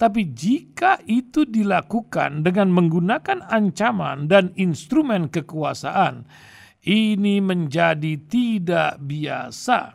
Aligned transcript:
Tapi 0.00 0.34
jika 0.34 0.98
itu 1.06 1.46
dilakukan 1.46 2.42
dengan 2.42 2.74
menggunakan 2.74 3.46
ancaman 3.46 4.26
dan 4.26 4.50
instrumen 4.58 5.30
kekuasaan, 5.30 6.26
ini 6.82 7.38
menjadi 7.38 8.18
tidak 8.26 8.98
biasa. 8.98 9.94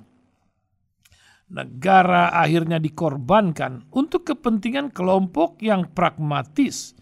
Negara 1.52 2.32
akhirnya 2.32 2.80
dikorbankan 2.80 3.92
untuk 3.92 4.32
kepentingan 4.32 4.96
kelompok 4.96 5.60
yang 5.60 5.92
pragmatis. 5.92 6.96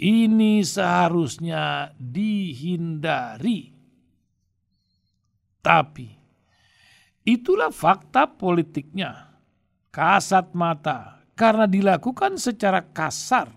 Ini 0.00 0.64
seharusnya 0.64 1.92
dihindari. 2.00 3.81
Tapi 5.62 6.10
itulah 7.22 7.70
fakta 7.70 8.26
politiknya. 8.26 9.30
Kasat 9.92 10.56
mata 10.58 11.22
karena 11.38 11.70
dilakukan 11.70 12.36
secara 12.36 12.82
kasar. 12.90 13.48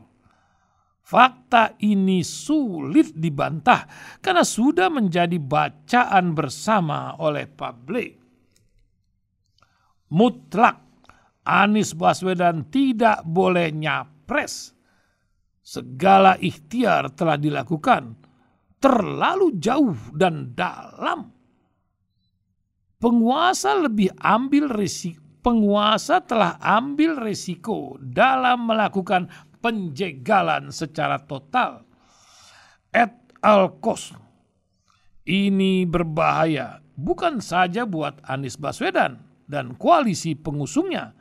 Fakta 1.06 1.78
ini 1.86 2.26
sulit 2.26 3.14
dibantah 3.14 3.86
karena 4.22 4.42
sudah 4.42 4.89
menjadi 4.89 5.38
bacaan 5.38 6.33
bersama 6.33 7.14
oleh 7.22 7.45
publik. 7.45 8.17
Mutlak 10.09 10.81
Anies 11.45 11.94
Baswedan 11.94 12.73
tidak 12.73 13.22
boleh 13.22 13.70
nyapres. 13.70 14.73
Segala 15.61 16.38
ikhtiar 16.42 17.14
telah 17.14 17.38
dilakukan 17.38 18.17
terlalu 18.81 19.58
jauh 19.61 19.98
dan 20.14 20.53
dalam 20.58 21.34
penguasa 23.06 23.86
lebih 23.86 24.09
ambil 24.17 24.66
risiko 24.73 25.22
penguasa 25.45 26.25
telah 26.25 26.58
ambil 26.58 27.22
risiko 27.22 28.02
dalam 28.02 28.66
melakukan 28.66 29.30
penjegalan 29.61 30.73
secara 30.73 31.22
total 31.22 31.86
at 32.89 33.14
all 33.45 33.78
cost. 33.78 34.17
Ini 35.22 35.86
berbahaya 35.86 36.81
bukan 36.98 37.45
saja 37.45 37.86
buat 37.86 38.26
Anies 38.26 38.58
Baswedan 38.58 39.22
dan 39.45 39.78
koalisi 39.78 40.33
pengusungnya, 40.33 41.14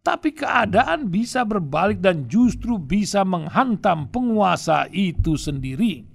tapi 0.00 0.32
keadaan 0.32 1.12
bisa 1.12 1.44
berbalik 1.44 2.00
dan 2.00 2.24
justru 2.24 2.80
bisa 2.80 3.20
menghantam 3.28 4.08
penguasa 4.08 4.88
itu 4.88 5.36
sendiri. 5.36 6.08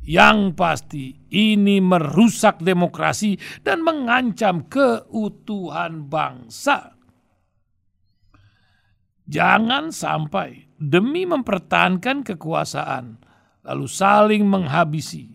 Yang 0.00 0.38
pasti 0.56 1.04
ini 1.28 1.78
merusak 1.78 2.64
demokrasi 2.64 3.36
dan 3.60 3.84
mengancam 3.84 4.64
keutuhan 4.64 6.08
bangsa. 6.08 6.96
Jangan 9.30 9.94
sampai 9.94 10.74
demi 10.74 11.28
mempertahankan 11.28 12.26
kekuasaan 12.26 13.20
lalu 13.68 13.86
saling 13.86 14.42
menghabisi. 14.48 15.30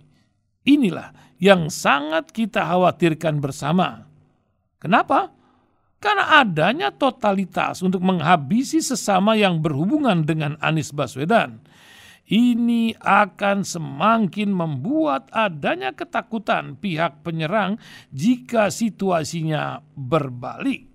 Inilah 0.65 1.37
yang 1.37 1.69
sangat 1.69 2.33
kita 2.33 2.65
khawatirkan 2.65 3.37
bersama. 3.37 4.09
Kenapa? 4.81 5.31
Karena 6.01 6.41
adanya 6.43 6.89
totalitas 6.91 7.79
untuk 7.85 8.03
menghabisi 8.03 8.83
sesama 8.83 9.37
yang 9.39 9.61
berhubungan 9.63 10.25
dengan 10.27 10.59
Anies 10.59 10.91
Baswedan 10.91 11.63
ini 12.25 12.97
akan 12.97 13.61
semakin 13.61 14.49
membuat 14.49 15.29
adanya 15.29 15.93
ketakutan 15.93 16.77
pihak 16.77 17.21
penyerang 17.21 17.77
jika 18.09 18.73
situasinya 18.73 19.85
berbalik. 19.93 20.89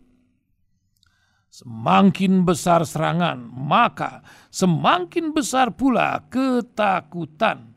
Semakin 1.50 2.46
besar 2.46 2.86
serangan, 2.86 3.42
maka 3.42 4.22
semakin 4.54 5.34
besar 5.34 5.74
pula 5.74 6.22
ketakutan. 6.30 7.74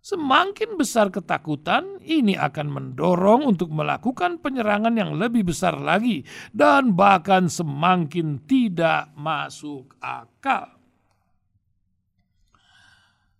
Semakin 0.00 0.78
besar 0.78 1.10
ketakutan, 1.10 1.98
ini 1.98 2.38
akan 2.38 2.70
mendorong 2.70 3.42
untuk 3.42 3.74
melakukan 3.74 4.38
penyerangan 4.38 4.94
yang 4.94 5.18
lebih 5.18 5.50
besar 5.50 5.76
lagi, 5.76 6.22
dan 6.54 6.94
bahkan 6.94 7.50
semakin 7.50 8.38
tidak 8.46 9.10
masuk 9.18 9.98
akal. 9.98 10.75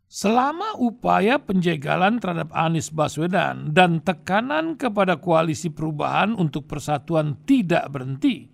Selama 0.06 0.78
upaya 0.78 1.42
penjegalan 1.42 2.22
terhadap 2.22 2.54
Anies 2.54 2.94
Baswedan 2.94 3.74
dan 3.74 3.98
tekanan 4.06 4.78
kepada 4.78 5.18
koalisi 5.18 5.66
perubahan 5.66 6.38
untuk 6.38 6.70
persatuan 6.70 7.42
tidak 7.42 7.90
berhenti, 7.90 8.46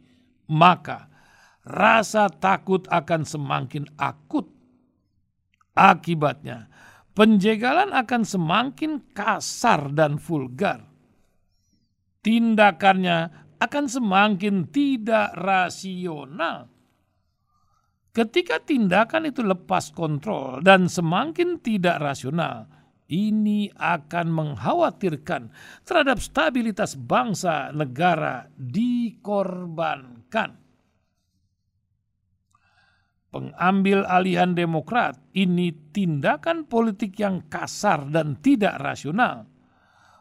maka 0.48 1.12
rasa 1.68 2.32
takut 2.32 2.88
akan 2.88 3.28
semakin 3.28 3.84
akut. 4.00 4.48
Akibatnya, 5.76 6.72
penjegalan 7.12 7.92
akan 7.92 8.22
semakin 8.24 9.12
kasar 9.12 9.92
dan 9.92 10.16
vulgar. 10.16 10.88
Tindakannya 12.24 13.28
akan 13.60 13.84
semakin 13.92 14.72
tidak 14.72 15.36
rasional 15.36 16.72
Ketika 18.12 18.60
tindakan 18.60 19.32
itu 19.32 19.40
lepas 19.40 19.88
kontrol 19.88 20.60
dan 20.60 20.84
semakin 20.84 21.56
tidak 21.64 21.96
rasional, 21.96 22.68
ini 23.08 23.72
akan 23.72 24.28
mengkhawatirkan 24.28 25.48
terhadap 25.88 26.20
stabilitas 26.20 26.92
bangsa 26.92 27.72
negara 27.72 28.52
dikorbankan. 28.60 30.60
Pengambil 33.32 34.04
alihan 34.04 34.52
Demokrat 34.52 35.16
ini 35.32 35.72
tindakan 35.72 36.68
politik 36.68 37.16
yang 37.16 37.48
kasar 37.48 38.12
dan 38.12 38.36
tidak 38.44 38.76
rasional. 38.76 39.48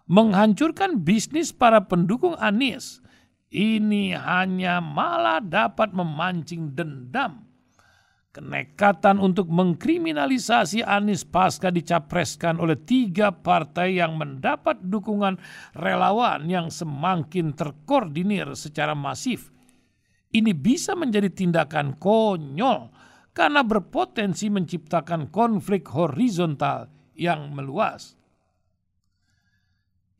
Menghancurkan 0.07 1.03
bisnis 1.03 1.51
para 1.51 1.83
pendukung 1.83 2.39
Anies 2.39 3.03
ini 3.51 4.15
hanya 4.15 4.79
malah 4.79 5.43
dapat 5.43 5.91
memancing 5.91 6.71
dendam 6.71 7.50
Kenekatan 8.31 9.19
untuk 9.19 9.51
mengkriminalisasi 9.51 10.87
Anies 10.87 11.27
pasca 11.27 11.67
dicapreskan 11.67 12.63
oleh 12.63 12.79
tiga 12.79 13.35
partai 13.35 13.99
yang 13.99 14.15
mendapat 14.15 14.79
dukungan 14.87 15.35
relawan 15.75 16.47
yang 16.47 16.71
semakin 16.71 17.51
terkoordinir 17.51 18.55
secara 18.55 18.95
masif. 18.95 19.51
Ini 20.31 20.55
bisa 20.55 20.95
menjadi 20.95 21.27
tindakan 21.27 21.99
konyol 21.99 22.87
karena 23.35 23.67
berpotensi 23.67 24.47
menciptakan 24.47 25.27
konflik 25.27 25.91
horizontal 25.91 26.87
yang 27.19 27.51
meluas. 27.51 28.15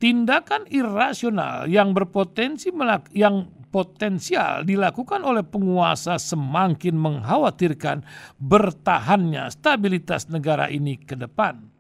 Tindakan 0.03 0.67
irasional 0.67 1.71
yang 1.71 1.95
berpotensi 1.95 2.75
yang 3.15 3.60
potensial 3.71 4.67
dilakukan 4.67 5.23
oleh 5.23 5.41
penguasa 5.47 6.19
semakin 6.19 6.93
mengkhawatirkan 6.99 8.03
bertahannya 8.37 9.47
stabilitas 9.49 10.27
negara 10.27 10.67
ini 10.67 10.99
ke 10.99 11.15
depan. 11.15 11.71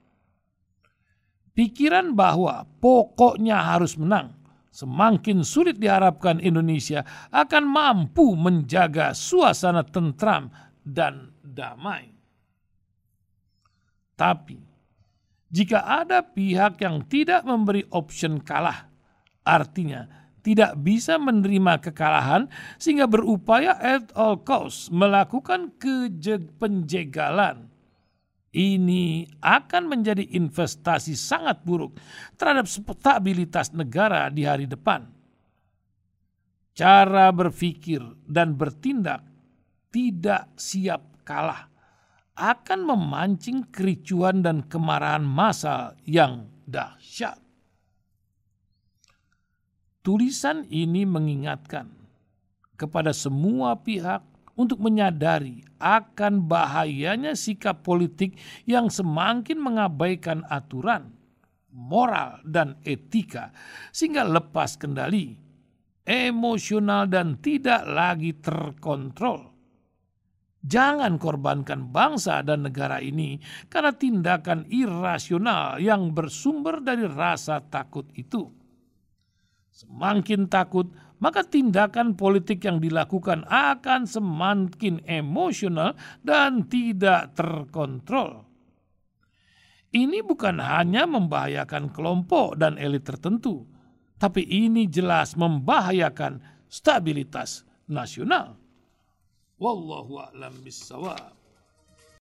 Pikiran 1.51 2.15
bahwa 2.15 2.63
pokoknya 2.79 3.59
harus 3.59 3.99
menang 3.99 4.39
semakin 4.71 5.43
sulit 5.43 5.75
diharapkan 5.75 6.39
Indonesia 6.39 7.03
akan 7.29 7.63
mampu 7.67 8.33
menjaga 8.39 9.11
suasana 9.11 9.83
tentram 9.83 10.47
dan 10.79 11.35
damai. 11.43 12.07
Tapi, 14.15 14.57
jika 15.51 15.83
ada 15.83 16.23
pihak 16.23 16.79
yang 16.79 17.03
tidak 17.11 17.43
memberi 17.43 17.83
opsi 17.91 18.31
kalah, 18.47 18.87
artinya 19.43 20.20
tidak 20.41 20.77
bisa 20.81 21.21
menerima 21.21 21.81
kekalahan 21.81 22.49
sehingga 22.81 23.05
berupaya 23.05 23.77
at 23.77 24.09
all 24.17 24.41
cost 24.41 24.89
melakukan 24.89 25.73
penjegalan. 26.57 27.69
Ini 28.51 29.31
akan 29.39 29.83
menjadi 29.87 30.27
investasi 30.35 31.15
sangat 31.15 31.63
buruk 31.63 31.95
terhadap 32.35 32.67
stabilitas 32.67 33.71
negara 33.71 34.27
di 34.27 34.43
hari 34.43 34.67
depan. 34.67 35.07
cara 36.71 37.35
berpikir 37.35 37.99
dan 38.23 38.55
bertindak 38.55 39.27
tidak 39.91 40.47
siap 40.55 41.19
kalah 41.27 41.67
akan 42.35 42.87
memancing 42.87 43.67
kericuan 43.69 44.39
dan 44.39 44.63
kemarahan 44.65 45.21
massa 45.21 45.93
yang 46.07 46.47
dahsyat. 46.63 47.50
Tulisan 50.01 50.65
ini 50.73 51.05
mengingatkan 51.05 51.85
kepada 52.73 53.13
semua 53.13 53.77
pihak 53.77 54.25
untuk 54.57 54.81
menyadari 54.81 55.61
akan 55.77 56.49
bahayanya 56.49 57.37
sikap 57.37 57.85
politik 57.85 58.33
yang 58.65 58.89
semakin 58.89 59.61
mengabaikan 59.61 60.41
aturan, 60.49 61.13
moral, 61.69 62.41
dan 62.41 62.81
etika, 62.81 63.53
sehingga 63.93 64.25
lepas 64.25 64.73
kendali, 64.73 65.37
emosional, 66.01 67.05
dan 67.05 67.37
tidak 67.37 67.85
lagi 67.85 68.33
terkontrol. 68.41 69.53
Jangan 70.65 71.21
korbankan 71.21 71.93
bangsa 71.93 72.41
dan 72.41 72.65
negara 72.65 72.97
ini 72.97 73.37
karena 73.69 73.93
tindakan 73.93 74.65
irasional 74.65 75.77
yang 75.77 76.09
bersumber 76.09 76.81
dari 76.81 77.05
rasa 77.05 77.61
takut 77.61 78.09
itu. 78.17 78.60
Semakin 79.71 80.51
takut, 80.51 80.91
maka 81.23 81.47
tindakan 81.47 82.19
politik 82.19 82.67
yang 82.67 82.83
dilakukan 82.83 83.47
akan 83.47 84.03
semakin 84.03 84.99
emosional 85.07 85.95
dan 86.21 86.67
tidak 86.67 87.31
terkontrol. 87.33 88.43
Ini 89.91 90.23
bukan 90.23 90.59
hanya 90.59 91.03
membahayakan 91.07 91.91
kelompok 91.91 92.55
dan 92.55 92.79
elit 92.79 93.03
tertentu, 93.03 93.67
tapi 94.15 94.43
ini 94.47 94.87
jelas 94.87 95.35
membahayakan 95.35 96.39
stabilitas 96.71 97.67
nasional. 97.91 98.55
Wallahu 99.59 100.31
a'lam 100.31 100.55
bissawab. 100.63 101.40